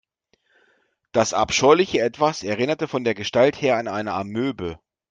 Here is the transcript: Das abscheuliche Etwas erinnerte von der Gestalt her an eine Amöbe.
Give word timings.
Das 1.11 1.35
abscheuliche 1.35 1.99
Etwas 2.01 2.41
erinnerte 2.41 2.87
von 2.87 3.03
der 3.03 3.13
Gestalt 3.13 3.61
her 3.61 3.77
an 3.77 3.87
eine 3.87 4.13
Amöbe. 4.13 4.79